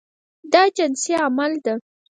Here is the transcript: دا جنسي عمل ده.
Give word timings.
دا 0.51 0.63
جنسي 0.75 1.13
عمل 1.23 1.51
ده. 1.65 1.73